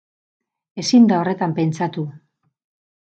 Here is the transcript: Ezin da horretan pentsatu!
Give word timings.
Ezin 0.83 1.05
da 1.11 1.19
horretan 1.19 1.55
pentsatu! 1.59 2.07